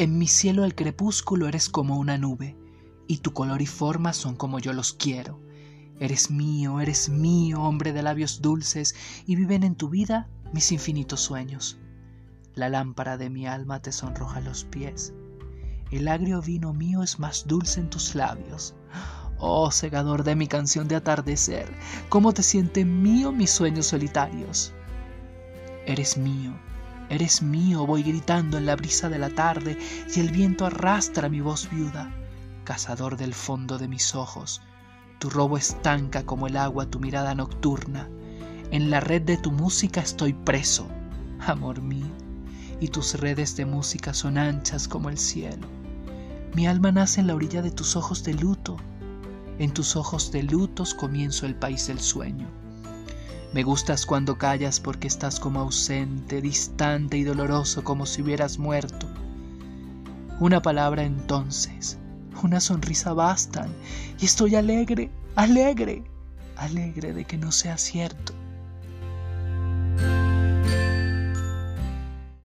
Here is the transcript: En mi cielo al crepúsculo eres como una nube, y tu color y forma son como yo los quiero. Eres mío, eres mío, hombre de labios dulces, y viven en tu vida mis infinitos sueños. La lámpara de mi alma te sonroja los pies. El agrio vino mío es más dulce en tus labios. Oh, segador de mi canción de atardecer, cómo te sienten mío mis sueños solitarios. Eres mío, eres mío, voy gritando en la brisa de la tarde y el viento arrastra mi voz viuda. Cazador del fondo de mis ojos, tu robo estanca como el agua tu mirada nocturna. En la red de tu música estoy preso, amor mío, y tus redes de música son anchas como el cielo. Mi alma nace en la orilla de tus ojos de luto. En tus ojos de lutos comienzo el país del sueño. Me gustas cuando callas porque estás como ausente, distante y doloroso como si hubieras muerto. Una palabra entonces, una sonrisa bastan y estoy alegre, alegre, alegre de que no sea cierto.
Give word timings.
En 0.00 0.16
mi 0.16 0.28
cielo 0.28 0.64
al 0.64 0.74
crepúsculo 0.74 1.46
eres 1.46 1.68
como 1.68 1.98
una 1.98 2.16
nube, 2.16 2.56
y 3.06 3.18
tu 3.18 3.34
color 3.34 3.60
y 3.60 3.66
forma 3.66 4.14
son 4.14 4.34
como 4.34 4.58
yo 4.58 4.72
los 4.72 4.94
quiero. 4.94 5.38
Eres 5.98 6.30
mío, 6.30 6.80
eres 6.80 7.10
mío, 7.10 7.60
hombre 7.60 7.92
de 7.92 8.02
labios 8.02 8.40
dulces, 8.40 8.94
y 9.26 9.36
viven 9.36 9.62
en 9.62 9.74
tu 9.74 9.90
vida 9.90 10.26
mis 10.54 10.72
infinitos 10.72 11.20
sueños. 11.20 11.78
La 12.54 12.70
lámpara 12.70 13.18
de 13.18 13.28
mi 13.28 13.46
alma 13.46 13.82
te 13.82 13.92
sonroja 13.92 14.40
los 14.40 14.64
pies. 14.64 15.12
El 15.90 16.08
agrio 16.08 16.40
vino 16.40 16.72
mío 16.72 17.02
es 17.02 17.18
más 17.18 17.46
dulce 17.46 17.80
en 17.80 17.90
tus 17.90 18.14
labios. 18.14 18.74
Oh, 19.36 19.70
segador 19.70 20.24
de 20.24 20.34
mi 20.34 20.46
canción 20.46 20.88
de 20.88 20.96
atardecer, 20.96 21.70
cómo 22.08 22.32
te 22.32 22.42
sienten 22.42 23.02
mío 23.02 23.32
mis 23.32 23.50
sueños 23.50 23.88
solitarios. 23.88 24.72
Eres 25.84 26.16
mío, 26.16 26.58
eres 27.10 27.42
mío, 27.42 27.84
voy 27.86 28.02
gritando 28.02 28.56
en 28.56 28.64
la 28.64 28.76
brisa 28.76 29.08
de 29.08 29.18
la 29.18 29.28
tarde 29.30 29.76
y 30.14 30.20
el 30.20 30.30
viento 30.30 30.64
arrastra 30.64 31.28
mi 31.28 31.40
voz 31.40 31.68
viuda. 31.70 32.10
Cazador 32.64 33.16
del 33.16 33.34
fondo 33.34 33.78
de 33.78 33.88
mis 33.88 34.14
ojos, 34.14 34.62
tu 35.18 35.28
robo 35.28 35.58
estanca 35.58 36.24
como 36.24 36.46
el 36.46 36.56
agua 36.56 36.86
tu 36.86 37.00
mirada 37.00 37.34
nocturna. 37.34 38.08
En 38.70 38.88
la 38.90 39.00
red 39.00 39.22
de 39.22 39.36
tu 39.36 39.50
música 39.50 40.00
estoy 40.00 40.32
preso, 40.32 40.86
amor 41.40 41.82
mío, 41.82 42.14
y 42.80 42.88
tus 42.88 43.14
redes 43.20 43.56
de 43.56 43.66
música 43.66 44.14
son 44.14 44.38
anchas 44.38 44.86
como 44.86 45.10
el 45.10 45.18
cielo. 45.18 45.66
Mi 46.54 46.66
alma 46.66 46.92
nace 46.92 47.20
en 47.20 47.26
la 47.26 47.34
orilla 47.34 47.60
de 47.60 47.70
tus 47.70 47.96
ojos 47.96 48.22
de 48.24 48.34
luto. 48.34 48.76
En 49.58 49.72
tus 49.72 49.96
ojos 49.96 50.32
de 50.32 50.44
lutos 50.44 50.94
comienzo 50.94 51.44
el 51.46 51.54
país 51.54 51.88
del 51.88 52.00
sueño. 52.00 52.48
Me 53.52 53.64
gustas 53.64 54.06
cuando 54.06 54.38
callas 54.38 54.78
porque 54.78 55.08
estás 55.08 55.40
como 55.40 55.60
ausente, 55.60 56.40
distante 56.40 57.16
y 57.16 57.24
doloroso 57.24 57.82
como 57.82 58.06
si 58.06 58.22
hubieras 58.22 58.58
muerto. 58.58 59.08
Una 60.38 60.62
palabra 60.62 61.02
entonces, 61.02 61.98
una 62.44 62.60
sonrisa 62.60 63.12
bastan 63.12 63.74
y 64.20 64.26
estoy 64.26 64.54
alegre, 64.54 65.10
alegre, 65.34 66.04
alegre 66.56 67.12
de 67.12 67.24
que 67.24 67.38
no 67.38 67.50
sea 67.50 67.76
cierto. 67.76 68.39